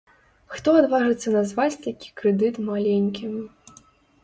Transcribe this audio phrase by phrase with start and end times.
[0.53, 3.39] Хто адважыцца назваць такі крэдыт маленькім?